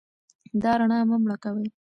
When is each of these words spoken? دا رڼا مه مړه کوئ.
دا 0.61 0.71
رڼا 0.79 0.99
مه 1.09 1.17
مړه 1.23 1.35
کوئ. 1.43 1.67